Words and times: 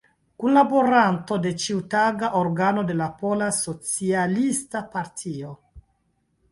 Kunlaboranto 0.43 1.37
de 1.43 1.51
ĉiutaga 1.65 2.31
organo 2.41 2.85
de 2.89 2.97
la 3.03 3.11
Pola 3.21 3.51
Socialista 3.61 4.85
Partio. 4.97 5.55